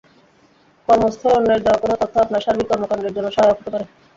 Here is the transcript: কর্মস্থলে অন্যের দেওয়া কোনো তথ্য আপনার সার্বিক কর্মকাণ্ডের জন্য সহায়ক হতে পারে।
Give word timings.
কর্মস্থলে 0.87 1.35
অন্যের 1.37 1.63
দেওয়া 1.63 1.81
কোনো 1.83 1.95
তথ্য 2.01 2.15
আপনার 2.19 2.43
সার্বিক 2.45 2.67
কর্মকাণ্ডের 2.69 3.15
জন্য 3.15 3.27
সহায়ক 3.31 3.57
হতে 3.59 3.69
পারে। 3.73 3.85